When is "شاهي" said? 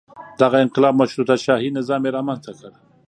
1.45-1.69